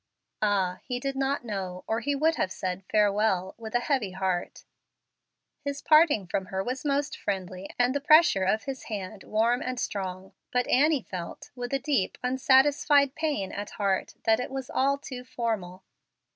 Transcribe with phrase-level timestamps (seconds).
[0.41, 4.63] Ah, he did not know, or he would have said "farewell" with a heavy heart.
[5.63, 9.79] His parting from her was most friendly, and the pressure of his hand warm and
[9.79, 14.97] strong, but Annie felt, with a deep, unsatisfied pain at heart, that it was all
[14.97, 15.83] too formal.